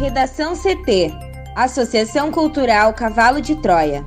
Redação 0.00 0.54
CT 0.56 1.12
Associação 1.54 2.32
Cultural 2.32 2.94
Cavalo 2.94 3.38
de 3.38 3.54
Troia. 3.56 4.02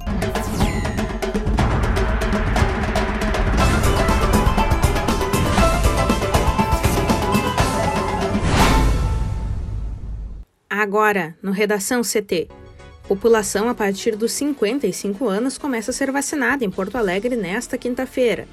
Agora, 10.68 11.38
no 11.44 11.52
Redação 11.52 12.02
CT. 12.02 12.48
População 13.08 13.70
a 13.70 13.76
partir 13.76 14.16
dos 14.16 14.32
55 14.32 15.30
anos 15.30 15.60
começa 15.60 15.92
a 15.92 15.94
ser 15.94 16.12
vacinada 16.12 16.66
em 16.66 16.72
Porto 16.72 16.96
Alegre 16.96 17.36
nesta 17.36 17.78
quinta-feira. 17.78 18.48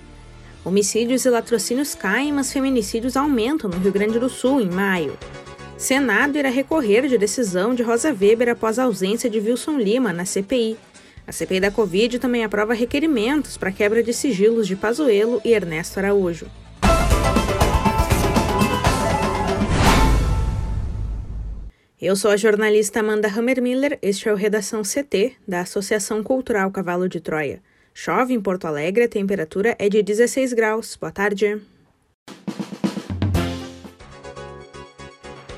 Homicídios 0.63 1.25
e 1.25 1.31
latrocínios 1.31 1.95
caem, 1.95 2.35
mas 2.35 2.53
feminicídios 2.53 3.17
aumentam 3.17 3.71
no 3.71 3.79
Rio 3.79 3.93
Grande 3.93 4.19
do 4.19 4.29
Sul 4.29 4.61
em 4.61 4.69
maio. 4.69 5.17
Senado 5.81 6.37
irá 6.37 6.51
recorrer 6.51 7.09
de 7.09 7.17
decisão 7.17 7.75
de 7.75 7.83
Rosa 7.83 8.13
Weber 8.13 8.51
após 8.51 8.79
a 8.79 8.85
ausência 8.85 9.31
de 9.31 9.41
Wilson 9.41 9.79
Lima 9.79 10.13
na 10.13 10.27
CPI. 10.27 10.77
A 11.27 11.33
CPI 11.33 11.59
da 11.59 11.71
Covid 11.71 12.19
também 12.19 12.45
aprova 12.45 12.75
requerimentos 12.75 13.57
para 13.57 13.73
quebra 13.73 14.03
de 14.03 14.13
sigilos 14.13 14.69
de 14.69 14.77
Pazuello 14.77 15.41
e 15.43 15.55
Ernesto 15.55 15.99
Araújo. 15.99 16.47
Eu 21.99 22.15
sou 22.15 22.31
a 22.31 22.37
jornalista 22.37 23.01
Amanda 23.01 23.29
Hammermiller, 23.29 23.99
este 24.03 24.29
é 24.29 24.33
o 24.35 24.37
Redação 24.37 24.83
CT, 24.83 25.33
da 25.49 25.63
Associação 25.63 26.23
Cultural 26.23 26.71
Cavalo 26.71 27.09
de 27.09 27.21
Troia. 27.21 27.63
Chove 27.95 28.35
em 28.35 28.41
Porto 28.41 28.67
Alegre, 28.67 29.05
a 29.05 29.09
temperatura 29.09 29.75
é 29.79 29.89
de 29.89 30.03
16 30.03 30.53
graus. 30.53 30.95
Boa 30.95 31.11
tarde. 31.11 31.59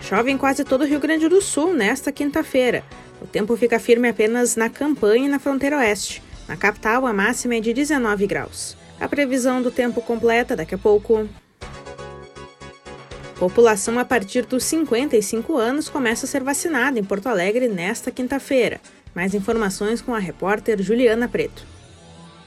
Chove 0.02 0.32
em 0.32 0.36
quase 0.36 0.64
todo 0.64 0.82
o 0.82 0.86
Rio 0.86 0.98
Grande 0.98 1.28
do 1.28 1.40
Sul 1.40 1.72
nesta 1.72 2.10
quinta-feira. 2.10 2.84
O 3.20 3.26
tempo 3.26 3.56
fica 3.56 3.78
firme 3.78 4.08
apenas 4.08 4.56
na 4.56 4.68
campanha 4.68 5.26
e 5.26 5.28
na 5.28 5.38
fronteira 5.38 5.78
oeste. 5.78 6.22
Na 6.48 6.56
capital, 6.56 7.06
a 7.06 7.12
máxima 7.12 7.54
é 7.54 7.60
de 7.60 7.72
19 7.72 8.26
graus. 8.26 8.76
A 9.00 9.08
previsão 9.08 9.62
do 9.62 9.70
tempo 9.70 10.02
completa 10.02 10.56
daqui 10.56 10.74
a 10.74 10.78
pouco. 10.78 11.28
População 13.38 13.98
a 13.98 14.04
partir 14.04 14.44
dos 14.44 14.64
55 14.64 15.56
anos 15.56 15.88
começa 15.88 16.26
a 16.26 16.28
ser 16.28 16.42
vacinada 16.42 16.98
em 16.98 17.04
Porto 17.04 17.28
Alegre 17.28 17.68
nesta 17.68 18.10
quinta-feira. 18.10 18.80
Mais 19.14 19.34
informações 19.34 20.00
com 20.00 20.14
a 20.14 20.18
repórter 20.18 20.82
Juliana 20.82 21.28
Preto. 21.28 21.64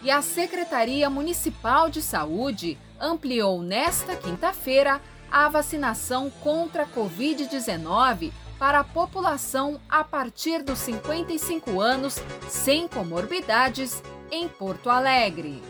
E 0.04 0.12
a 0.12 0.22
Secretaria 0.22 1.10
Municipal 1.10 1.90
de 1.90 2.02
Saúde 2.02 2.78
ampliou 3.00 3.62
nesta 3.62 4.16
quinta-feira 4.16 5.02
a 5.36 5.50
vacinação 5.50 6.30
contra 6.30 6.84
a 6.84 6.88
Covid-19 6.88 8.32
para 8.58 8.80
a 8.80 8.84
população 8.86 9.82
a 9.90 10.02
partir 10.02 10.64
dos 10.64 10.80
55 10.80 11.82
anos 11.82 12.16
sem 12.48 12.88
comorbidades 12.88 14.02
em 14.32 14.48
Porto 14.48 14.90
Alegre. 14.90 15.62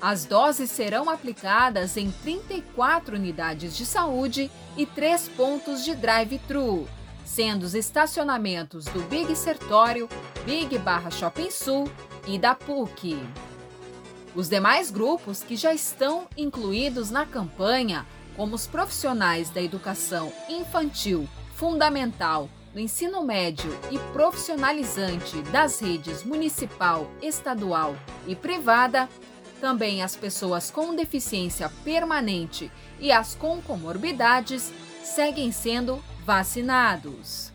As 0.00 0.24
doses 0.24 0.68
serão 0.68 1.08
aplicadas 1.08 1.96
em 1.96 2.10
34 2.10 3.14
unidades 3.14 3.76
de 3.76 3.86
saúde 3.86 4.50
e 4.76 4.84
três 4.84 5.28
pontos 5.28 5.84
de 5.84 5.94
drive-thru, 5.94 6.88
sendo 7.24 7.62
os 7.62 7.76
estacionamentos 7.76 8.86
do 8.86 9.00
Big 9.02 9.36
Sertório, 9.36 10.08
Big 10.44 10.76
Barra 10.78 11.12
Shopping 11.12 11.52
Sul 11.52 11.88
e 12.26 12.36
da 12.36 12.56
PUC. 12.56 13.16
Os 14.34 14.48
demais 14.48 14.90
grupos 14.90 15.40
que 15.40 15.54
já 15.54 15.72
estão 15.72 16.26
incluídos 16.36 17.12
na 17.12 17.24
campanha, 17.24 18.04
como 18.36 18.54
os 18.54 18.66
profissionais 18.66 19.50
da 19.50 19.60
educação 19.60 20.32
infantil, 20.48 21.28
fundamental, 21.54 22.48
do 22.72 22.80
ensino 22.80 23.22
médio 23.22 23.70
e 23.90 23.98
profissionalizante 24.12 25.40
das 25.52 25.80
redes 25.80 26.24
municipal, 26.24 27.10
estadual 27.20 27.94
e 28.26 28.34
privada, 28.34 29.08
também 29.60 30.02
as 30.02 30.16
pessoas 30.16 30.70
com 30.70 30.96
deficiência 30.96 31.70
permanente 31.84 32.70
e 32.98 33.12
as 33.12 33.34
com 33.34 33.60
comorbidades 33.60 34.72
seguem 35.02 35.52
sendo 35.52 36.02
vacinados. 36.24 37.51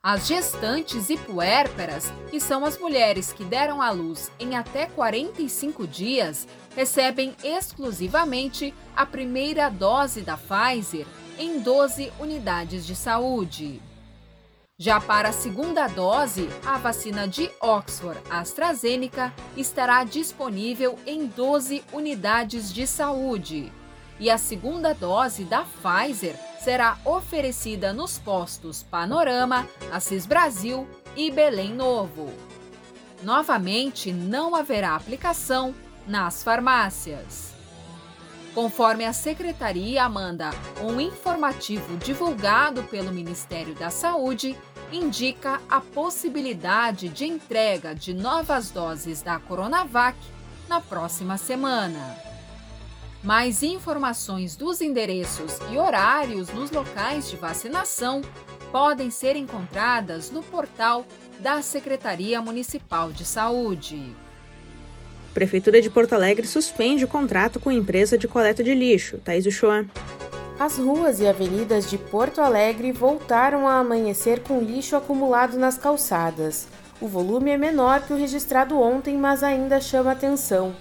As 0.00 0.28
gestantes 0.28 1.10
e 1.10 1.16
puérperas, 1.16 2.12
que 2.30 2.38
são 2.38 2.64
as 2.64 2.78
mulheres 2.78 3.32
que 3.32 3.44
deram 3.44 3.82
à 3.82 3.90
luz 3.90 4.30
em 4.38 4.54
até 4.54 4.86
45 4.86 5.88
dias, 5.88 6.46
recebem 6.76 7.34
exclusivamente 7.42 8.72
a 8.94 9.04
primeira 9.04 9.68
dose 9.68 10.20
da 10.22 10.36
Pfizer 10.36 11.04
em 11.36 11.58
12 11.58 12.12
unidades 12.20 12.86
de 12.86 12.94
saúde. 12.94 13.82
Já 14.78 15.00
para 15.00 15.30
a 15.30 15.32
segunda 15.32 15.88
dose, 15.88 16.48
a 16.64 16.78
vacina 16.78 17.26
de 17.26 17.50
Oxford 17.60 18.20
AstraZeneca 18.30 19.34
estará 19.56 20.04
disponível 20.04 20.96
em 21.04 21.26
12 21.26 21.82
unidades 21.92 22.72
de 22.72 22.86
saúde. 22.86 23.72
E 24.20 24.30
a 24.30 24.38
segunda 24.38 24.94
dose 24.94 25.42
da 25.42 25.64
Pfizer 25.64 26.36
será 26.62 26.98
oferecida 27.04 27.92
nos 27.92 28.18
postos 28.18 28.82
Panorama, 28.82 29.66
Assis 29.92 30.26
Brasil 30.26 30.88
e 31.16 31.30
Belém 31.30 31.72
Novo. 31.74 32.32
Novamente, 33.22 34.12
não 34.12 34.54
haverá 34.54 34.94
aplicação 34.94 35.74
nas 36.06 36.42
farmácias. 36.42 37.54
Conforme 38.54 39.04
a 39.04 39.12
secretaria 39.12 40.08
manda 40.08 40.50
um 40.82 41.00
informativo 41.00 41.96
divulgado 41.96 42.82
pelo 42.84 43.12
Ministério 43.12 43.74
da 43.74 43.90
Saúde, 43.90 44.56
indica 44.90 45.60
a 45.68 45.80
possibilidade 45.80 47.08
de 47.08 47.24
entrega 47.24 47.94
de 47.94 48.14
novas 48.14 48.70
doses 48.70 49.22
da 49.22 49.38
Coronavac 49.38 50.18
na 50.68 50.80
próxima 50.80 51.36
semana. 51.36 52.16
Mais 53.28 53.62
informações 53.62 54.56
dos 54.56 54.80
endereços 54.80 55.58
e 55.70 55.76
horários 55.76 56.48
nos 56.48 56.70
locais 56.70 57.28
de 57.28 57.36
vacinação 57.36 58.22
podem 58.72 59.10
ser 59.10 59.36
encontradas 59.36 60.30
no 60.30 60.42
portal 60.42 61.04
da 61.38 61.60
Secretaria 61.60 62.40
Municipal 62.40 63.12
de 63.12 63.26
Saúde. 63.26 64.16
Prefeitura 65.34 65.82
de 65.82 65.90
Porto 65.90 66.14
Alegre 66.14 66.46
suspende 66.46 67.04
o 67.04 67.08
contrato 67.08 67.60
com 67.60 67.68
a 67.68 67.74
empresa 67.74 68.16
de 68.16 68.26
coleta 68.26 68.64
de 68.64 68.72
lixo. 68.72 69.18
Thaís 69.18 69.44
Uchoa. 69.44 69.84
As 70.58 70.78
ruas 70.78 71.20
e 71.20 71.26
avenidas 71.26 71.90
de 71.90 71.98
Porto 71.98 72.40
Alegre 72.40 72.92
voltaram 72.92 73.68
a 73.68 73.74
amanhecer 73.74 74.40
com 74.40 74.58
lixo 74.58 74.96
acumulado 74.96 75.58
nas 75.58 75.76
calçadas. 75.76 76.66
O 76.98 77.06
volume 77.06 77.50
é 77.50 77.58
menor 77.58 78.00
que 78.06 78.14
o 78.14 78.16
registrado 78.16 78.80
ontem, 78.80 79.18
mas 79.18 79.42
ainda 79.42 79.82
chama 79.82 80.12
atenção. 80.12 80.74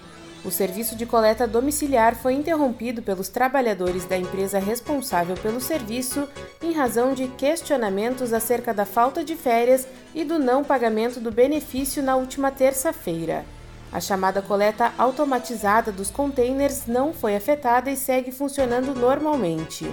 O 0.47 0.51
serviço 0.51 0.95
de 0.95 1.05
coleta 1.05 1.45
domiciliar 1.45 2.15
foi 2.15 2.33
interrompido 2.33 3.01
pelos 3.01 3.27
trabalhadores 3.27 4.05
da 4.05 4.17
empresa 4.17 4.59
responsável 4.59 5.35
pelo 5.35 5.59
serviço 5.59 6.25
em 6.63 6.71
razão 6.71 7.13
de 7.13 7.27
questionamentos 7.27 8.31
acerca 8.31 8.73
da 8.73 8.85
falta 8.85 9.25
de 9.25 9.35
férias 9.35 9.85
e 10.15 10.23
do 10.23 10.39
não 10.39 10.63
pagamento 10.63 11.19
do 11.19 11.33
benefício 11.33 12.01
na 12.01 12.15
última 12.15 12.49
terça-feira. 12.49 13.43
A 13.91 13.99
chamada 13.99 14.41
coleta 14.41 14.93
automatizada 14.97 15.91
dos 15.91 16.09
containers 16.09 16.87
não 16.87 17.13
foi 17.13 17.35
afetada 17.35 17.91
e 17.91 17.97
segue 17.97 18.31
funcionando 18.31 18.95
normalmente. 18.95 19.85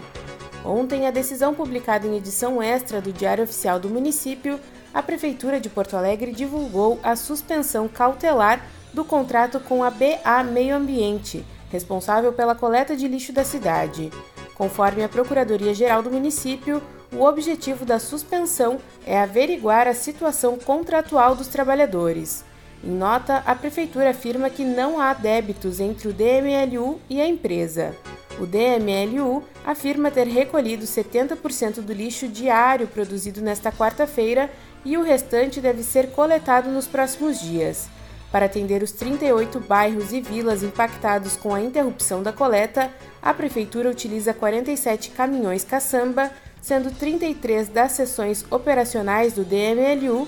Ontem, 0.64 1.08
a 1.08 1.10
decisão 1.10 1.52
publicada 1.52 2.06
em 2.06 2.16
edição 2.16 2.62
extra 2.62 3.00
do 3.00 3.12
Diário 3.12 3.42
Oficial 3.42 3.80
do 3.80 3.90
município, 3.90 4.60
a 4.94 5.02
Prefeitura 5.02 5.58
de 5.58 5.68
Porto 5.68 5.96
Alegre 5.96 6.30
divulgou 6.30 7.00
a 7.02 7.16
suspensão 7.16 7.88
cautelar 7.88 8.64
do 8.94 9.04
contrato 9.04 9.58
com 9.60 9.82
a 9.82 9.90
BA 9.90 10.42
Meio 10.44 10.76
Ambiente, 10.76 11.44
responsável 11.70 12.32
pela 12.32 12.54
coleta 12.54 12.96
de 12.96 13.08
lixo 13.08 13.32
da 13.32 13.44
cidade. 13.44 14.10
Conforme 14.54 15.02
a 15.02 15.08
Procuradoria-Geral 15.08 16.02
do 16.02 16.10
município, 16.10 16.80
o 17.12 17.24
objetivo 17.24 17.84
da 17.84 17.98
suspensão 17.98 18.78
é 19.04 19.18
averiguar 19.18 19.88
a 19.88 19.94
situação 19.94 20.56
contratual 20.56 21.34
dos 21.34 21.48
trabalhadores. 21.48 22.44
Em 22.82 22.90
nota, 22.90 23.42
a 23.46 23.54
Prefeitura 23.54 24.10
afirma 24.10 24.48
que 24.48 24.64
não 24.64 25.00
há 25.00 25.12
débitos 25.12 25.80
entre 25.80 26.08
o 26.08 26.12
DMLU 26.12 27.00
e 27.10 27.20
a 27.20 27.26
empresa. 27.26 27.94
O 28.38 28.46
DMLU 28.46 29.42
afirma 29.64 30.10
ter 30.10 30.26
recolhido 30.26 30.84
70% 30.84 31.80
do 31.80 31.92
lixo 31.92 32.28
diário 32.28 32.86
produzido 32.86 33.40
nesta 33.40 33.72
quarta-feira 33.72 34.50
e 34.84 34.96
o 34.96 35.02
restante 35.02 35.60
deve 35.60 35.82
ser 35.82 36.10
coletado 36.10 36.68
nos 36.70 36.86
próximos 36.86 37.40
dias. 37.40 37.88
Para 38.34 38.46
atender 38.46 38.82
os 38.82 38.90
38 38.90 39.60
bairros 39.60 40.12
e 40.12 40.20
vilas 40.20 40.64
impactados 40.64 41.36
com 41.36 41.54
a 41.54 41.60
interrupção 41.60 42.20
da 42.20 42.32
coleta, 42.32 42.90
a 43.22 43.32
Prefeitura 43.32 43.88
utiliza 43.88 44.34
47 44.34 45.10
caminhões 45.10 45.62
caçamba, 45.62 46.32
sendo 46.60 46.90
33 46.90 47.68
das 47.68 47.92
seções 47.92 48.44
operacionais 48.50 49.34
do 49.34 49.44
DMLU 49.44 50.26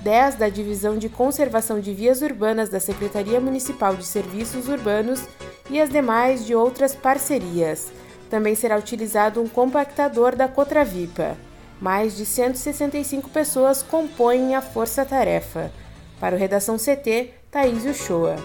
10 0.00 0.36
da 0.36 0.48
Divisão 0.48 0.96
de 0.96 1.10
Conservação 1.10 1.78
de 1.78 1.92
Vias 1.92 2.22
Urbanas 2.22 2.70
da 2.70 2.80
Secretaria 2.80 3.38
Municipal 3.38 3.96
de 3.96 4.06
Serviços 4.06 4.66
Urbanos 4.66 5.22
e 5.68 5.78
as 5.78 5.90
demais 5.90 6.46
de 6.46 6.54
outras 6.54 6.94
parcerias. 6.94 7.92
Também 8.30 8.54
será 8.54 8.78
utilizado 8.78 9.42
um 9.42 9.46
compactador 9.46 10.34
da 10.34 10.48
Cotravipa. 10.48 11.36
Mais 11.78 12.16
de 12.16 12.24
165 12.24 13.28
pessoas 13.28 13.82
compõem 13.82 14.54
a 14.54 14.62
força-tarefa. 14.62 15.70
Para 16.18 16.34
o 16.34 16.38
Redação 16.38 16.78
CT, 16.78 17.41
Thaís 17.52 17.84
Uchoa. 17.84 18.36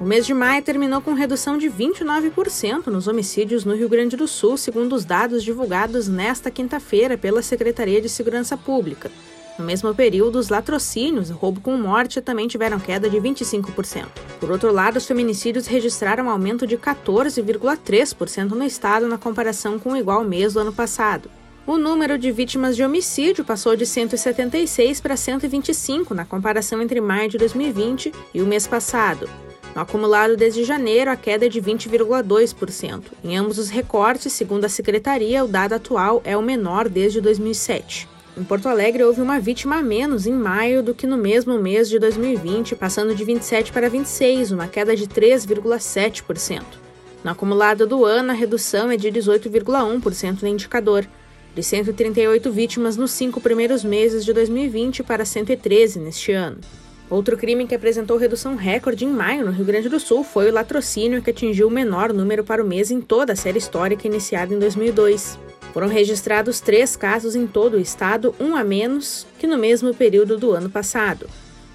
O 0.00 0.04
mês 0.04 0.24
de 0.24 0.32
maio 0.32 0.62
terminou 0.62 1.02
com 1.02 1.12
redução 1.12 1.58
de 1.58 1.68
29% 1.68 2.86
nos 2.86 3.06
homicídios 3.06 3.66
no 3.66 3.74
Rio 3.74 3.90
Grande 3.90 4.16
do 4.16 4.26
Sul, 4.26 4.56
segundo 4.56 4.94
os 4.94 5.04
dados 5.04 5.44
divulgados 5.44 6.08
nesta 6.08 6.50
quinta-feira 6.50 7.18
pela 7.18 7.42
Secretaria 7.42 8.00
de 8.00 8.08
Segurança 8.08 8.56
Pública. 8.56 9.10
No 9.58 9.66
mesmo 9.66 9.94
período, 9.94 10.38
os 10.38 10.48
latrocínios 10.48 11.28
e 11.28 11.34
roubo 11.34 11.60
com 11.60 11.76
morte 11.76 12.22
também 12.22 12.48
tiveram 12.48 12.80
queda 12.80 13.10
de 13.10 13.18
25%. 13.18 14.06
Por 14.40 14.50
outro 14.50 14.72
lado, 14.72 14.96
os 14.96 15.06
feminicídios 15.06 15.66
registraram 15.66 16.24
um 16.24 16.30
aumento 16.30 16.66
de 16.66 16.78
14,3% 16.78 18.48
no 18.52 18.64
estado 18.64 19.06
na 19.06 19.18
comparação 19.18 19.78
com 19.78 19.92
o 19.92 19.96
igual 19.96 20.24
mês 20.24 20.54
do 20.54 20.60
ano 20.60 20.72
passado. 20.72 21.28
O 21.66 21.78
número 21.78 22.18
de 22.18 22.30
vítimas 22.30 22.76
de 22.76 22.84
homicídio 22.84 23.42
passou 23.42 23.74
de 23.74 23.86
176 23.86 25.00
para 25.00 25.16
125 25.16 26.12
na 26.12 26.26
comparação 26.26 26.82
entre 26.82 27.00
maio 27.00 27.30
de 27.30 27.38
2020 27.38 28.12
e 28.34 28.42
o 28.42 28.46
mês 28.46 28.66
passado. 28.66 29.26
No 29.74 29.80
acumulado 29.80 30.36
desde 30.36 30.62
janeiro, 30.62 31.10
a 31.10 31.16
queda 31.16 31.46
é 31.46 31.48
de 31.48 31.62
20,2%. 31.62 33.04
Em 33.24 33.38
ambos 33.38 33.56
os 33.56 33.70
recortes, 33.70 34.34
segundo 34.34 34.66
a 34.66 34.68
secretaria, 34.68 35.42
o 35.42 35.48
dado 35.48 35.72
atual 35.72 36.20
é 36.22 36.36
o 36.36 36.42
menor 36.42 36.86
desde 36.86 37.18
2007. 37.22 38.06
Em 38.36 38.44
Porto 38.44 38.68
Alegre, 38.68 39.02
houve 39.02 39.22
uma 39.22 39.40
vítima 39.40 39.76
a 39.76 39.82
menos 39.82 40.26
em 40.26 40.34
maio 40.34 40.82
do 40.82 40.94
que 40.94 41.06
no 41.06 41.16
mesmo 41.16 41.58
mês 41.58 41.88
de 41.88 41.98
2020, 41.98 42.76
passando 42.76 43.14
de 43.14 43.24
27 43.24 43.72
para 43.72 43.88
26, 43.88 44.52
uma 44.52 44.68
queda 44.68 44.94
de 44.94 45.06
3,7%. 45.06 46.62
No 47.24 47.30
acumulado 47.30 47.86
do 47.86 48.04
ano, 48.04 48.32
a 48.32 48.34
redução 48.34 48.90
é 48.90 48.98
de 48.98 49.08
18,1% 49.10 50.42
no 50.42 50.48
indicador, 50.48 51.08
de 51.54 51.62
138 51.62 52.50
vítimas 52.50 52.96
nos 52.96 53.12
cinco 53.12 53.40
primeiros 53.40 53.84
meses 53.84 54.24
de 54.24 54.32
2020 54.32 55.02
para 55.02 55.24
113 55.24 56.00
neste 56.00 56.32
ano. 56.32 56.58
Outro 57.08 57.36
crime 57.36 57.66
que 57.66 57.74
apresentou 57.74 58.16
redução 58.16 58.56
recorde 58.56 59.04
em 59.04 59.08
maio 59.08 59.44
no 59.44 59.52
Rio 59.52 59.64
Grande 59.64 59.88
do 59.88 60.00
Sul 60.00 60.24
foi 60.24 60.50
o 60.50 60.52
latrocínio, 60.52 61.22
que 61.22 61.30
atingiu 61.30 61.68
o 61.68 61.70
menor 61.70 62.12
número 62.12 62.42
para 62.42 62.62
o 62.62 62.66
mês 62.66 62.90
em 62.90 63.00
toda 63.00 63.34
a 63.34 63.36
série 63.36 63.58
histórica 63.58 64.06
iniciada 64.06 64.54
em 64.54 64.58
2002. 64.58 65.38
Foram 65.72 65.86
registrados 65.86 66.60
três 66.60 66.96
casos 66.96 67.36
em 67.36 67.46
todo 67.46 67.74
o 67.74 67.80
estado, 67.80 68.34
um 68.40 68.56
a 68.56 68.64
menos 68.64 69.26
que 69.38 69.46
no 69.46 69.58
mesmo 69.58 69.94
período 69.94 70.38
do 70.38 70.52
ano 70.52 70.70
passado. 70.70 71.28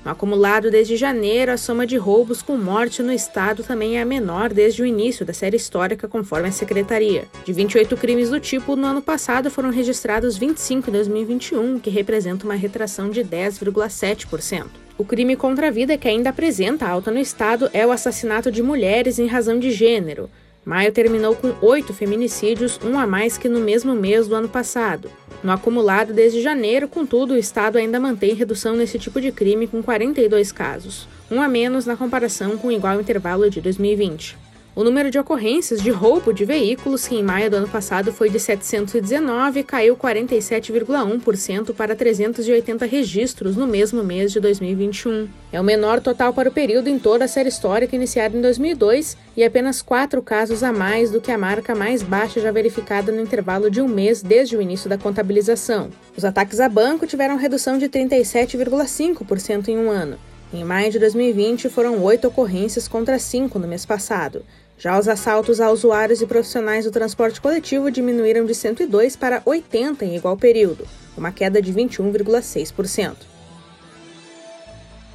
No 0.03 0.11
acumulado 0.11 0.71
desde 0.71 0.95
janeiro, 0.95 1.51
a 1.51 1.57
soma 1.57 1.85
de 1.85 1.97
roubos 1.97 2.41
com 2.41 2.57
morte 2.57 3.03
no 3.03 3.11
estado 3.11 3.63
também 3.63 3.97
é 3.97 4.01
a 4.01 4.05
menor 4.05 4.53
desde 4.53 4.81
o 4.81 4.85
início 4.85 5.25
da 5.25 5.33
série 5.33 5.57
histórica, 5.57 6.07
conforme 6.07 6.47
a 6.47 6.51
secretaria. 6.51 7.25
De 7.43 7.51
28 7.51 7.97
crimes 7.97 8.29
do 8.29 8.39
tipo, 8.39 8.77
no 8.77 8.87
ano 8.87 9.01
passado 9.01 9.51
foram 9.51 9.69
registrados 9.69 10.37
25 10.37 10.89
em 10.89 10.93
2021, 10.93 11.75
o 11.75 11.79
que 11.79 11.89
representa 11.89 12.45
uma 12.45 12.55
retração 12.55 13.09
de 13.09 13.23
10,7%. 13.25 14.67
O 14.97 15.03
crime 15.03 15.35
contra 15.35 15.67
a 15.67 15.71
vida 15.71 15.97
que 15.97 16.07
ainda 16.07 16.29
apresenta 16.29 16.87
alta 16.87 17.11
no 17.11 17.19
estado 17.19 17.69
é 17.73 17.85
o 17.85 17.91
assassinato 17.91 18.49
de 18.49 18.63
mulheres 18.63 19.19
em 19.19 19.27
razão 19.27 19.59
de 19.59 19.69
gênero. 19.71 20.29
Maio 20.65 20.91
terminou 20.91 21.35
com 21.35 21.53
oito 21.61 21.93
feminicídios, 21.93 22.79
um 22.83 22.99
a 22.99 23.07
mais 23.07 23.37
que 23.37 23.49
no 23.49 23.59
mesmo 23.59 23.95
mês 23.95 24.27
do 24.27 24.35
ano 24.35 24.49
passado. 24.49 25.09
No 25.41 25.53
acumulado 25.53 26.13
desde 26.13 26.41
janeiro, 26.41 26.87
contudo, 26.87 27.33
o 27.33 27.37
estado 27.37 27.77
ainda 27.77 27.99
mantém 27.99 28.33
redução 28.33 28.75
nesse 28.75 28.99
tipo 28.99 29.21
de 29.21 29.31
crime 29.31 29.67
com 29.67 29.81
42 29.81 30.51
casos, 30.51 31.07
um 31.31 31.41
a 31.41 31.47
menos 31.47 31.85
na 31.85 31.95
comparação 31.95 32.57
com 32.57 32.67
o 32.67 32.71
igual 32.71 32.99
intervalo 32.99 33.49
de 33.49 33.61
2020. 33.61 34.48
O 34.79 34.83
número 34.85 35.11
de 35.11 35.19
ocorrências 35.19 35.81
de 35.81 35.91
roubo 35.91 36.31
de 36.31 36.45
veículos, 36.45 37.05
que 37.05 37.13
em 37.13 37.21
maio 37.21 37.51
do 37.51 37.57
ano 37.57 37.67
passado 37.67 38.13
foi 38.13 38.29
de 38.29 38.39
719, 38.39 39.61
caiu 39.61 39.93
47,1% 39.97 41.73
para 41.73 41.97
380 41.97 42.85
registros 42.85 43.57
no 43.57 43.67
mesmo 43.67 44.01
mês 44.01 44.31
de 44.31 44.39
2021. 44.39 45.27
É 45.51 45.59
o 45.59 45.65
menor 45.65 45.99
total 45.99 46.33
para 46.33 46.47
o 46.47 46.53
período 46.53 46.87
em 46.87 46.97
toda 46.97 47.25
a 47.25 47.27
série 47.27 47.49
histórica 47.49 47.93
iniciada 47.93 48.37
em 48.37 48.41
2002 48.41 49.17
e 49.35 49.43
apenas 49.43 49.81
quatro 49.81 50.21
casos 50.21 50.63
a 50.63 50.71
mais 50.71 51.11
do 51.11 51.19
que 51.19 51.29
a 51.29 51.37
marca 51.37 51.75
mais 51.75 52.01
baixa 52.01 52.39
já 52.39 52.49
verificada 52.49 53.11
no 53.11 53.21
intervalo 53.21 53.69
de 53.69 53.81
um 53.81 53.87
mês 53.89 54.21
desde 54.21 54.55
o 54.55 54.61
início 54.61 54.89
da 54.89 54.97
contabilização. 54.97 55.89
Os 56.15 56.23
ataques 56.23 56.61
a 56.61 56.69
banco 56.69 57.05
tiveram 57.05 57.35
redução 57.35 57.77
de 57.77 57.89
37,5% 57.89 59.67
em 59.67 59.77
um 59.77 59.91
ano. 59.91 60.17
Em 60.51 60.63
maio 60.63 60.89
de 60.89 60.97
2020, 60.97 61.69
foram 61.69 62.01
oito 62.01 62.27
ocorrências 62.27 62.87
contra 62.87 63.19
cinco 63.19 63.59
no 63.59 63.67
mês 63.67 63.85
passado. 63.85 64.43
Já 64.79 64.97
os 64.97 65.09
assaltos 65.09 65.59
a 65.59 65.69
usuários 65.69 66.21
e 66.21 66.25
profissionais 66.25 66.85
do 66.85 66.91
transporte 66.91 67.41
coletivo 67.41 67.91
diminuíram 67.91 68.45
de 68.45 68.55
102 68.55 69.17
para 69.17 69.41
80 69.45 70.05
em 70.05 70.15
igual 70.15 70.37
período, 70.37 70.87
uma 71.17 71.33
queda 71.33 71.61
de 71.61 71.73
21,6%. 71.73 73.17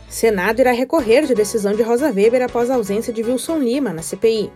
Senado 0.06 0.60
irá 0.60 0.70
recorrer 0.70 1.26
de 1.26 1.34
decisão 1.34 1.72
de 1.74 1.82
Rosa 1.82 2.12
Weber 2.12 2.42
após 2.42 2.70
a 2.70 2.74
ausência 2.74 3.10
de 3.10 3.22
Wilson 3.22 3.56
Lima 3.56 3.90
na 3.90 4.02
CPI. 4.02 4.52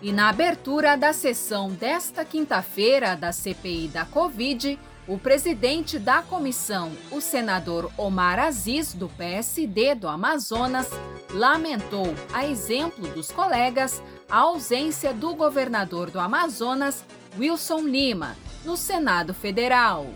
E 0.00 0.12
na 0.12 0.30
abertura 0.30 0.96
da 0.96 1.12
sessão 1.12 1.68
desta 1.68 2.24
quinta-feira 2.24 3.14
da 3.14 3.32
CPI 3.32 3.88
da 3.88 4.06
Covid, 4.06 4.78
o 5.06 5.18
presidente 5.18 5.98
da 5.98 6.22
comissão, 6.22 6.90
o 7.10 7.20
senador 7.20 7.90
Omar 7.98 8.38
Aziz, 8.38 8.94
do 8.94 9.08
PSD 9.08 9.94
do 9.94 10.08
Amazonas, 10.08 10.88
lamentou, 11.32 12.14
a 12.32 12.46
exemplo 12.46 13.08
dos 13.08 13.30
colegas, 13.30 14.02
a 14.30 14.40
ausência 14.40 15.14
do 15.14 15.34
governador 15.34 16.10
do 16.10 16.20
Amazonas, 16.20 17.04
Wilson 17.38 17.80
Lima, 17.80 18.36
no 18.64 18.76
Senado 18.76 19.32
Federal. 19.32 20.06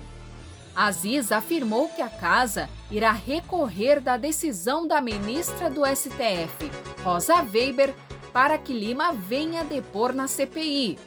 Aziz 0.77 1.33
afirmou 1.33 1.89
que 1.89 2.03
a 2.03 2.09
casa 2.09 2.69
irá 2.91 3.13
recorrer 3.13 4.01
da 4.01 4.17
decisão 4.17 4.87
da 4.87 5.01
ministra 5.01 5.71
do 5.71 5.83
STF, 5.85 6.71
Rosa 7.03 7.37
Weber, 7.43 7.95
para 8.33 8.57
que 8.59 8.73
Lima 8.73 9.13
venha 9.13 9.65
depor 9.65 10.13
na 10.13 10.27
CPI. 10.27 10.99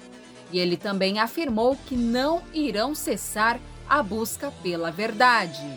E 0.51 0.59
ele 0.59 0.77
também 0.77 1.19
afirmou 1.19 1.75
que 1.75 1.95
não 1.95 2.43
irão 2.53 2.93
cessar 2.93 3.59
a 3.89 4.01
busca 4.01 4.51
pela 4.63 4.91
verdade. 4.91 5.67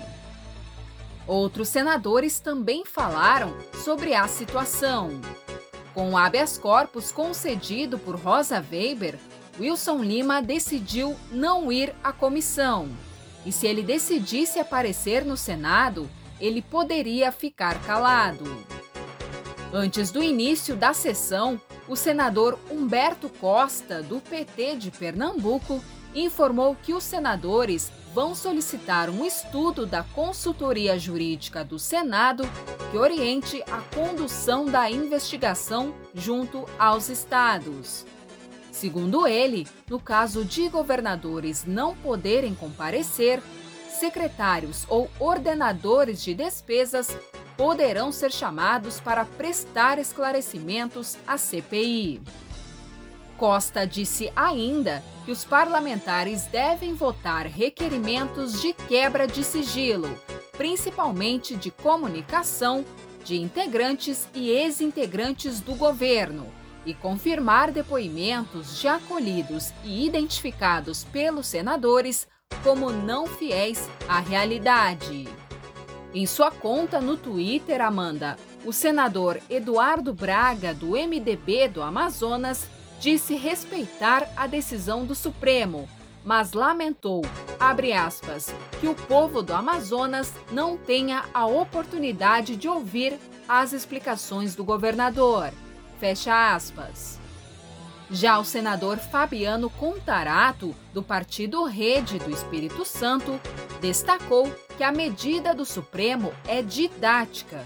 Outros 1.27 1.69
senadores 1.69 2.41
também 2.41 2.85
falaram 2.85 3.55
sobre 3.85 4.15
a 4.15 4.27
situação. 4.29 5.11
Com 5.95 6.13
o 6.13 6.17
habeas 6.17 6.57
corpus 6.59 7.11
concedido 7.11 7.99
por 7.99 8.17
Rosa 8.17 8.65
Weber, 8.71 9.19
Wilson 9.59 9.99
Lima 9.99 10.41
decidiu 10.41 11.17
não 11.31 11.73
ir 11.73 11.95
à 12.03 12.13
comissão. 12.13 12.89
E 13.45 13.51
se 13.51 13.67
ele 13.67 13.83
decidisse 13.83 14.59
aparecer 14.59 15.25
no 15.25 15.37
Senado, 15.37 16.09
ele 16.41 16.63
poderia 16.63 17.33
ficar 17.33 17.81
calado. 17.83 18.45
Antes 19.73 20.11
do 20.11 20.23
início 20.23 20.77
da 20.77 20.93
sessão, 20.93 21.61
o 21.89 21.97
senador 21.97 22.59
Humberto 22.71 23.29
Costa, 23.29 24.03
do 24.03 24.21
PT 24.21 24.77
de 24.77 24.91
Pernambuco, 24.91 25.83
informou 26.15 26.77
que 26.83 26.95
os 26.95 27.05
senadores 27.05 27.91
vão 28.19 28.35
solicitar 28.35 29.09
um 29.09 29.25
estudo 29.25 29.87
da 29.87 30.03
consultoria 30.03 30.99
jurídica 30.99 31.65
do 31.65 31.79
Senado 31.79 32.43
que 32.91 32.99
oriente 32.99 33.63
a 33.71 33.81
condução 33.95 34.67
da 34.67 34.91
investigação 34.91 35.95
junto 36.13 36.65
aos 36.77 37.09
estados. 37.09 38.05
Segundo 38.73 39.25
ele, 39.25 39.69
no 39.89 40.01
caso 40.01 40.45
de 40.45 40.69
governadores 40.69 41.65
não 41.65 41.95
poderem 41.95 42.57
comparecer, 42.57 43.41
secretários 43.89 44.85
ou 44.89 45.09
ordenadores 45.21 46.21
de 46.21 46.35
despesas 46.35 47.17
poderão 47.57 48.11
ser 48.11 48.33
chamados 48.33 48.99
para 48.99 49.25
prestar 49.25 49.97
esclarecimentos 49.97 51.17
à 51.25 51.39
CPI. 51.39 52.21
Costa 53.39 53.87
disse 53.87 54.33
ainda 54.35 55.03
que 55.25 55.31
os 55.31 55.45
parlamentares 55.45 56.47
devem 56.47 56.93
votar 56.93 57.47
requerimentos 57.47 58.61
de 58.61 58.73
quebra 58.73 59.29
de 59.29 59.45
sigilo, 59.45 60.11
principalmente 60.57 61.55
de 61.55 61.71
comunicação, 61.71 62.85
de 63.25 63.41
integrantes 63.41 64.29
e 64.35 64.51
ex-integrantes 64.51 65.61
do 65.61 65.77
governo, 65.77 66.47
e 66.85 66.93
confirmar 66.93 67.71
depoimentos 67.71 68.81
já 68.81 68.97
acolhidos 68.97 69.73
e 69.85 70.05
identificados 70.05 71.05
pelos 71.05 71.47
senadores 71.47 72.27
como 72.65 72.91
não 72.91 73.27
fiéis 73.27 73.89
à 74.09 74.19
realidade. 74.19 75.29
Em 76.13 76.27
sua 76.27 76.51
conta 76.51 77.01
no 77.01 77.17
Twitter, 77.17 77.81
Amanda, 77.83 78.37
o 78.65 78.73
senador 78.73 79.39
Eduardo 79.49 80.13
Braga, 80.13 80.75
do 80.75 80.93
MDB 80.93 81.69
do 81.69 81.83
Amazonas, 81.83 82.67
disse 82.99 83.35
respeitar 83.35 84.29
a 84.37 84.47
decisão 84.47 85.05
do 85.05 85.15
Supremo, 85.15 85.89
mas 86.25 86.53
lamentou, 86.53 87.23
aspas, 87.59 88.55
que 88.81 88.87
o 88.87 88.95
povo 88.95 89.43
do 89.43 89.55
Amazonas 89.55 90.33
não 90.53 90.77
tenha 90.77 91.25
a 91.33 91.47
oportunidade 91.47 92.57
de 92.57 92.69
ouvir 92.69 93.19
as 93.49 93.73
explicações 93.73 94.55
do 94.55 94.63
governador. 94.63 95.53
Fecha 95.99 96.55
aspas. 96.55 97.19
Já 98.11 98.39
o 98.39 98.45
senador 98.45 98.99
Fabiano 98.99 99.69
Contarato, 99.69 100.75
do 100.95 101.03
partido 101.03 101.65
Rede 101.65 102.19
do 102.19 102.31
Espírito 102.31 102.85
Santo, 102.85 103.39
destacou 103.81 104.51
que 104.77 104.85
a 104.85 104.93
medida 104.93 105.55
do 105.55 105.65
Supremo 105.65 106.33
é 106.47 106.63
didática. 106.63 107.63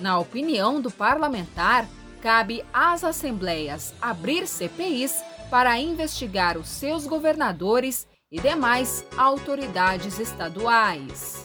Na 0.00 0.18
opinião 0.18 0.80
do 0.80 0.90
parlamentar, 0.90 1.86
cabe 2.22 2.64
às 2.72 3.04
assembleias 3.04 3.94
abrir 4.00 4.46
CPIs 4.46 5.22
para 5.50 5.78
investigar 5.78 6.58
os 6.58 6.68
seus 6.68 7.06
governadores 7.06 8.06
e 8.30 8.40
demais 8.40 9.04
autoridades 9.16 10.18
estaduais. 10.18 11.44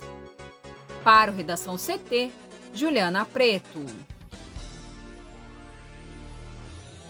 Para 1.04 1.32
o 1.32 1.36
Redação 1.36 1.78
CT, 1.78 2.32
Juliana 2.74 3.26
Preto. 3.26 3.86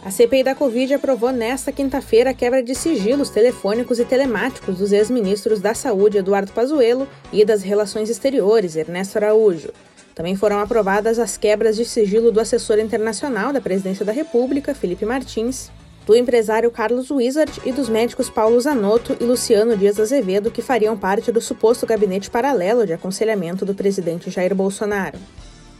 A 0.05 0.11
CPI 0.11 0.43
da 0.43 0.53
Covid 0.53 0.95
aprovou 0.95 1.31
nesta 1.31 1.71
quinta-feira 1.71 2.31
a 2.31 2.33
quebra 2.33 2.61
de 2.61 2.75
sigilos 2.75 3.29
telefônicos 3.29 3.99
e 3.99 4.05
telemáticos 4.05 4.77
dos 4.77 4.91
ex-ministros 4.91 5.61
da 5.61 5.73
Saúde 5.73 6.17
Eduardo 6.17 6.51
Pazuello 6.51 7.07
e 7.31 7.45
das 7.45 7.63
Relações 7.63 8.09
Exteriores 8.09 8.75
Ernesto 8.75 9.17
Araújo. 9.17 9.71
Também 10.15 10.35
foram 10.35 10.59
aprovadas 10.59 11.17
as 11.17 11.37
quebras 11.37 11.75
de 11.75 11.85
sigilo 11.85 12.31
do 12.31 12.39
assessor 12.39 12.79
internacional 12.79 13.51
da 13.51 13.59
Presidência 13.59 14.05
da 14.05 14.11
República, 14.11 14.75
Felipe 14.75 15.05
Martins, 15.05 15.71
do 16.05 16.15
empresário 16.15 16.69
Carlos 16.69 17.09
Wizard 17.09 17.61
e 17.65 17.71
dos 17.71 17.89
médicos 17.89 18.29
Paulo 18.29 18.59
Zanotto 18.59 19.15
e 19.19 19.23
Luciano 19.23 19.75
Dias 19.75 19.99
Azevedo, 19.99 20.51
que 20.51 20.61
fariam 20.61 20.97
parte 20.97 21.31
do 21.31 21.41
suposto 21.41 21.85
gabinete 21.85 22.29
paralelo 22.29 22.85
de 22.85 22.93
aconselhamento 22.93 23.65
do 23.65 23.73
presidente 23.73 24.29
Jair 24.29 24.53
Bolsonaro. 24.53 25.17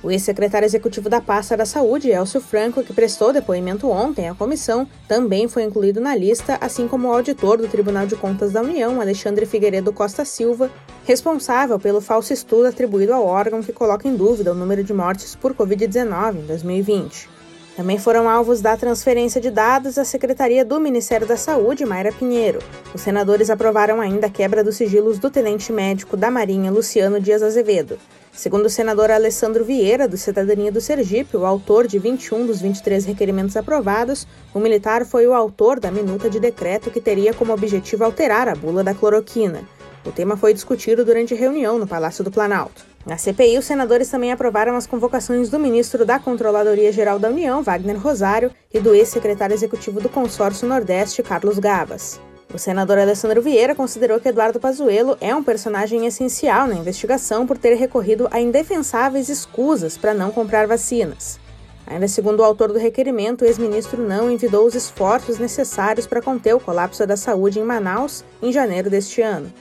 O 0.03 0.11
ex-secretário 0.11 0.65
executivo 0.65 1.07
da 1.07 1.21
pasta 1.21 1.55
da 1.55 1.65
Saúde, 1.65 2.11
Elcio 2.11 2.41
Franco, 2.41 2.83
que 2.83 2.91
prestou 2.91 3.31
depoimento 3.31 3.89
ontem 3.89 4.27
à 4.27 4.35
comissão, 4.35 4.85
também 5.07 5.47
foi 5.47 5.63
incluído 5.63 6.01
na 6.01 6.13
lista, 6.13 6.57
assim 6.59 6.89
como 6.89 7.07
o 7.07 7.13
auditor 7.13 7.57
do 7.57 7.69
Tribunal 7.69 8.05
de 8.05 8.17
Contas 8.17 8.51
da 8.51 8.61
União, 8.61 8.99
Alexandre 8.99 9.45
Figueiredo 9.45 9.93
Costa 9.93 10.25
Silva, 10.25 10.69
responsável 11.05 11.79
pelo 11.79 12.01
falso 12.01 12.33
estudo 12.33 12.67
atribuído 12.67 13.13
ao 13.13 13.25
órgão 13.25 13.63
que 13.63 13.71
coloca 13.71 14.05
em 14.05 14.13
dúvida 14.13 14.51
o 14.51 14.55
número 14.55 14.83
de 14.83 14.93
mortes 14.93 15.35
por 15.35 15.53
Covid-19 15.53 16.35
em 16.35 16.45
2020. 16.47 17.29
Também 17.77 17.97
foram 17.97 18.29
alvos 18.29 18.59
da 18.59 18.75
transferência 18.75 19.39
de 19.39 19.49
dados 19.49 19.97
à 19.97 20.03
Secretaria 20.03 20.65
do 20.65 20.81
Ministério 20.81 21.25
da 21.25 21.37
Saúde, 21.37 21.85
Mayra 21.85 22.11
Pinheiro. 22.11 22.59
Os 22.93 22.99
senadores 22.99 23.49
aprovaram 23.49 24.01
ainda 24.01 24.27
a 24.27 24.29
quebra 24.29 24.63
dos 24.65 24.75
sigilos 24.75 25.17
do 25.17 25.31
tenente 25.31 25.71
médico 25.71 26.17
da 26.17 26.29
Marinha, 26.29 26.69
Luciano 26.69 27.21
Dias 27.21 27.41
Azevedo. 27.41 27.97
Segundo 28.35 28.65
o 28.65 28.69
senador 28.69 29.11
Alessandro 29.11 29.63
Vieira, 29.63 30.07
do 30.07 30.17
Cidadania 30.17 30.71
do 30.71 30.81
Sergipe, 30.81 31.37
o 31.37 31.45
autor 31.45 31.85
de 31.85 31.99
21 31.99 32.47
dos 32.47 32.59
23 32.59 33.05
requerimentos 33.05 33.55
aprovados, 33.55 34.27
o 34.51 34.59
militar 34.59 35.05
foi 35.05 35.27
o 35.27 35.33
autor 35.33 35.79
da 35.79 35.91
minuta 35.91 36.29
de 36.31 36.39
decreto 36.39 36.89
que 36.89 36.99
teria 36.99 37.31
como 37.31 37.53
objetivo 37.53 38.03
alterar 38.03 38.47
a 38.47 38.55
bula 38.55 38.83
da 38.83 38.93
cloroquina. 38.95 39.61
O 40.03 40.11
tema 40.11 40.35
foi 40.35 40.51
discutido 40.51 41.05
durante 41.05 41.35
reunião 41.35 41.77
no 41.77 41.87
Palácio 41.87 42.23
do 42.23 42.31
Planalto. 42.31 42.83
Na 43.05 43.17
CPI, 43.17 43.59
os 43.59 43.65
senadores 43.65 44.09
também 44.09 44.31
aprovaram 44.31 44.75
as 44.75 44.87
convocações 44.87 45.49
do 45.49 45.59
ministro 45.59 46.03
da 46.03 46.17
Controladoria 46.17 46.91
Geral 46.91 47.19
da 47.19 47.29
União, 47.29 47.61
Wagner 47.61 47.99
Rosário, 47.99 48.51
e 48.73 48.79
do 48.79 48.95
ex-secretário 48.95 49.53
executivo 49.53 50.01
do 50.01 50.09
Consórcio 50.09 50.67
Nordeste, 50.67 51.21
Carlos 51.21 51.59
Gabas. 51.59 52.19
O 52.53 52.59
senador 52.59 52.99
Alessandro 52.99 53.41
Vieira 53.41 53.73
considerou 53.73 54.19
que 54.19 54.29
Eduardo 54.29 54.59
Pazuello 54.59 55.17
é 55.19 55.33
um 55.33 55.43
personagem 55.43 56.05
essencial 56.05 56.67
na 56.67 56.75
investigação 56.75 57.47
por 57.47 57.57
ter 57.57 57.73
recorrido 57.73 58.27
a 58.29 58.39
indefensáveis 58.39 59.27
escusas 59.27 59.97
para 59.97 60.13
não 60.13 60.31
comprar 60.31 60.67
vacinas. 60.67 61.39
Ainda 61.87 62.07
segundo 62.07 62.41
o 62.41 62.43
autor 62.43 62.71
do 62.71 62.77
requerimento, 62.77 63.41
o 63.41 63.45
ex-ministro 63.45 64.07
não 64.07 64.31
envidou 64.31 64.67
os 64.67 64.75
esforços 64.75 65.39
necessários 65.39 66.05
para 66.05 66.21
conter 66.21 66.53
o 66.53 66.59
colapso 66.59 67.05
da 67.07 67.17
saúde 67.17 67.59
em 67.59 67.63
Manaus 67.63 68.23
em 68.39 68.51
janeiro 68.51 68.87
deste 68.87 69.19
ano. 69.19 69.51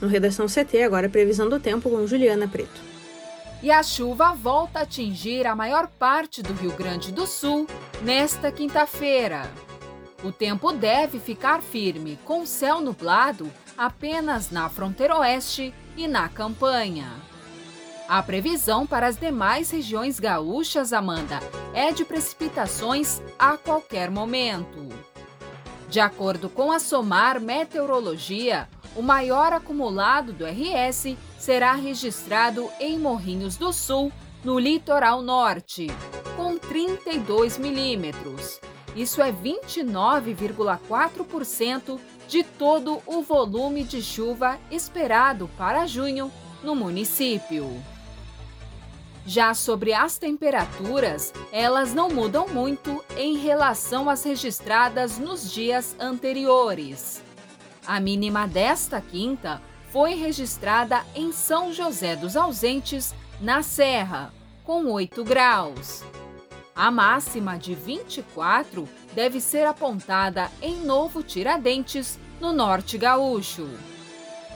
No 0.00 0.06
Redação 0.06 0.46
CT, 0.46 0.84
agora 0.84 1.06
é 1.06 1.08
previsão 1.08 1.48
do 1.48 1.58
tempo 1.58 1.90
com 1.90 2.06
Juliana 2.06 2.46
Preto. 2.46 2.80
E 3.60 3.72
a 3.72 3.82
chuva 3.82 4.32
volta 4.32 4.78
a 4.78 4.82
atingir 4.82 5.44
a 5.44 5.56
maior 5.56 5.88
parte 5.98 6.40
do 6.40 6.52
Rio 6.52 6.72
Grande 6.76 7.10
do 7.10 7.26
Sul 7.26 7.66
nesta 8.00 8.52
quinta-feira. 8.52 9.42
O 10.22 10.32
tempo 10.32 10.72
deve 10.72 11.20
ficar 11.20 11.62
firme, 11.62 12.18
com 12.24 12.44
céu 12.44 12.80
nublado 12.80 13.48
apenas 13.76 14.50
na 14.50 14.68
fronteira 14.68 15.16
oeste 15.16 15.72
e 15.96 16.08
na 16.08 16.28
campanha. 16.28 17.08
A 18.08 18.20
previsão 18.20 18.84
para 18.84 19.06
as 19.06 19.16
demais 19.16 19.70
regiões 19.70 20.18
gaúchas, 20.18 20.92
Amanda, 20.92 21.38
é 21.72 21.92
de 21.92 22.04
precipitações 22.04 23.22
a 23.38 23.56
qualquer 23.56 24.10
momento. 24.10 24.88
De 25.88 26.00
acordo 26.00 26.48
com 26.48 26.72
a 26.72 26.80
SOMAR 26.80 27.40
Meteorologia, 27.40 28.68
o 28.96 29.02
maior 29.02 29.52
acumulado 29.52 30.32
do 30.32 30.44
RS 30.44 31.16
será 31.38 31.74
registrado 31.74 32.68
em 32.80 32.98
Morrinhos 32.98 33.56
do 33.56 33.72
Sul, 33.72 34.12
no 34.42 34.58
litoral 34.58 35.22
norte, 35.22 35.86
com 36.36 36.58
32 36.58 37.56
milímetros 37.56 38.60
isso 39.00 39.22
é 39.22 39.32
29,4% 39.32 42.00
de 42.26 42.42
todo 42.42 43.00
o 43.06 43.22
volume 43.22 43.84
de 43.84 44.02
chuva 44.02 44.58
esperado 44.70 45.48
para 45.56 45.86
junho 45.86 46.32
no 46.62 46.74
município. 46.74 47.70
Já 49.24 49.54
sobre 49.54 49.92
as 49.92 50.18
temperaturas, 50.18 51.32
elas 51.52 51.94
não 51.94 52.08
mudam 52.08 52.48
muito 52.48 53.04
em 53.16 53.36
relação 53.36 54.10
às 54.10 54.24
registradas 54.24 55.16
nos 55.18 55.52
dias 55.52 55.94
anteriores. 56.00 57.22
A 57.86 58.00
mínima 58.00 58.48
desta 58.48 59.00
quinta 59.00 59.62
foi 59.92 60.14
registrada 60.14 61.04
em 61.14 61.30
São 61.30 61.72
José 61.72 62.16
dos 62.16 62.36
Ausentes, 62.36 63.14
na 63.40 63.62
Serra, 63.62 64.34
com 64.64 64.90
8 64.90 65.22
graus. 65.24 66.02
A 66.78 66.92
máxima 66.92 67.58
de 67.58 67.74
24 67.74 68.88
deve 69.12 69.40
ser 69.40 69.66
apontada 69.66 70.48
em 70.62 70.76
Novo 70.76 71.24
Tiradentes, 71.24 72.20
no 72.40 72.52
norte 72.52 72.96
gaúcho. 72.96 73.68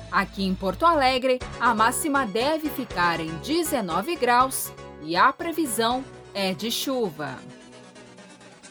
Aqui 0.08 0.44
em 0.44 0.54
Porto 0.54 0.86
Alegre, 0.86 1.40
a 1.58 1.74
máxima 1.74 2.24
deve 2.24 2.70
ficar 2.70 3.18
em 3.18 3.36
19 3.38 4.14
graus 4.14 4.72
e 5.02 5.16
a 5.16 5.32
previsão 5.32 6.04
é 6.32 6.54
de 6.54 6.70
chuva. 6.70 7.36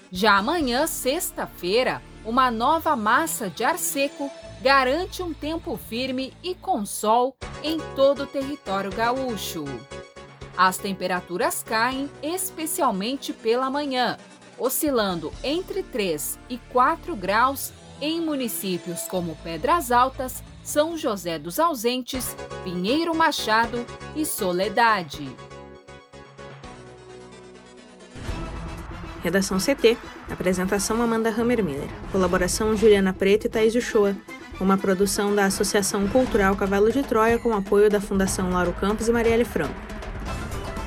Já 0.09 0.37
amanhã, 0.37 0.87
sexta-feira, 0.87 2.01
uma 2.23 2.49
nova 2.49 2.95
massa 2.95 3.49
de 3.49 3.65
ar 3.65 3.77
seco 3.77 4.31
garante 4.61 5.21
um 5.21 5.33
tempo 5.33 5.75
firme 5.75 6.33
e 6.41 6.55
com 6.55 6.85
sol 6.85 7.35
em 7.61 7.77
todo 7.97 8.23
o 8.23 8.27
território 8.27 8.95
gaúcho. 8.95 9.65
As 10.57 10.77
temperaturas 10.77 11.63
caem 11.63 12.09
especialmente 12.21 13.33
pela 13.33 13.69
manhã, 13.69 14.17
oscilando 14.57 15.31
entre 15.43 15.81
3 15.81 16.37
e 16.49 16.57
4 16.71 17.15
graus 17.15 17.71
em 18.01 18.19
municípios 18.19 19.01
como 19.03 19.37
Pedras 19.43 19.91
Altas, 19.91 20.43
São 20.63 20.97
José 20.97 21.37
dos 21.37 21.59
Ausentes, 21.59 22.35
Pinheiro 22.63 23.15
Machado 23.15 23.85
e 24.15 24.25
Soledade. 24.25 25.29
Redação 29.23 29.59
CT. 29.59 29.97
Apresentação 30.31 30.99
Amanda 31.01 31.29
Hammermiller. 31.29 31.87
Colaboração 32.11 32.75
Juliana 32.75 33.13
Preto 33.13 33.45
e 33.45 33.49
Thaís 33.49 33.75
Uchoa. 33.75 34.15
Uma 34.59 34.77
produção 34.77 35.33
da 35.35 35.45
Associação 35.45 36.07
Cultural 36.07 36.55
Cavalo 36.55 36.91
de 36.91 37.03
Troia 37.03 37.37
com 37.37 37.53
apoio 37.53 37.89
da 37.89 38.01
Fundação 38.01 38.49
Lauro 38.49 38.73
Campos 38.73 39.07
e 39.07 39.11
Marielle 39.11 39.45
Franco. 39.45 39.90